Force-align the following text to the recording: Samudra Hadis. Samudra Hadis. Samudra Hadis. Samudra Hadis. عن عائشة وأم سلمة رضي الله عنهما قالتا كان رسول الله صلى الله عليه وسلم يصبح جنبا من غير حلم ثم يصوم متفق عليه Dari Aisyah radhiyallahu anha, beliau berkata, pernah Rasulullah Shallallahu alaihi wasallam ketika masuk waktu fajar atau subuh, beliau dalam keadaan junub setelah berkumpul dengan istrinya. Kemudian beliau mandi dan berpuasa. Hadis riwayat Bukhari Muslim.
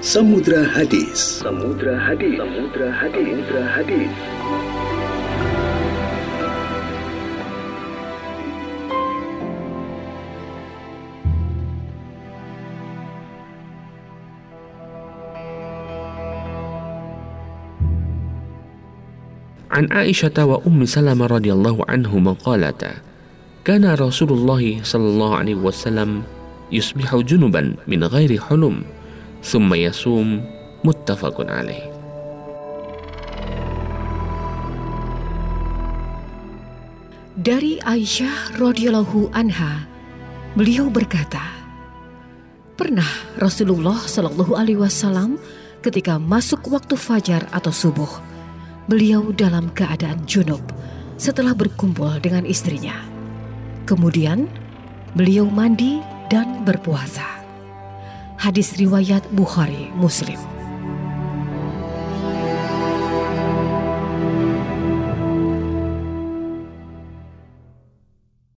Samudra 0.00 0.64
Hadis. 0.64 1.44
Samudra 1.44 1.92
Hadis. 2.00 2.40
Samudra 2.40 2.88
Hadis. 2.88 3.36
Samudra 3.36 3.62
Hadis. 3.68 4.12
عن 19.68 19.84
عائشة 19.92 20.32
وأم 20.44 20.84
سلمة 20.84 21.26
رضي 21.26 21.52
الله 21.52 21.76
عنهما 21.88 22.32
قالتا 22.32 22.92
كان 23.64 23.84
رسول 23.84 24.30
الله 24.32 24.80
صلى 24.82 25.08
الله 25.12 25.30
عليه 25.36 25.54
وسلم 25.60 26.22
يصبح 26.72 27.16
جنبا 27.16 27.76
من 27.84 28.00
غير 28.04 28.40
حلم 28.40 28.99
ثم 29.43 29.73
يصوم 29.73 30.41
متفق 30.83 31.37
عليه 31.51 31.95
Dari 37.35 37.77
Aisyah 37.83 38.57
radhiyallahu 38.57 39.29
anha, 39.35 39.85
beliau 40.57 40.89
berkata, 40.89 41.43
pernah 42.73 43.05
Rasulullah 43.37 44.01
Shallallahu 44.01 44.57
alaihi 44.57 44.81
wasallam 44.81 45.37
ketika 45.85 46.17
masuk 46.17 46.65
waktu 46.73 46.97
fajar 46.97 47.45
atau 47.53 47.69
subuh, 47.69 48.09
beliau 48.89 49.29
dalam 49.29 49.69
keadaan 49.77 50.25
junub 50.25 50.63
setelah 51.21 51.53
berkumpul 51.53 52.17
dengan 52.17 52.49
istrinya. 52.49 52.97
Kemudian 53.85 54.49
beliau 55.13 55.45
mandi 55.45 56.01
dan 56.33 56.65
berpuasa. 56.65 57.38
Hadis 58.40 58.72
riwayat 58.80 59.28
Bukhari 59.36 59.92
Muslim. 60.00 60.59